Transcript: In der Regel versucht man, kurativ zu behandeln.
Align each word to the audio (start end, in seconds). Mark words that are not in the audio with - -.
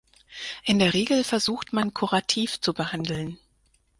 In 0.63 0.79
der 0.79 0.95
Regel 0.95 1.23
versucht 1.23 1.73
man, 1.73 1.93
kurativ 1.93 2.59
zu 2.59 2.73
behandeln. 2.73 3.37